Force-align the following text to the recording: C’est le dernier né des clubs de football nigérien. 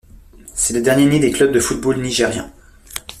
C’est 0.55 0.73
le 0.73 0.81
dernier 0.81 1.05
né 1.05 1.19
des 1.19 1.29
clubs 1.29 1.51
de 1.51 1.59
football 1.59 2.01
nigérien. 2.01 2.51